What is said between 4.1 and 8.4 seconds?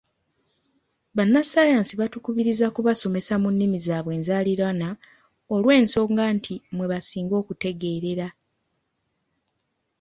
enzaaliranwa olw’ensonga nti mwe basinga okutegeerera.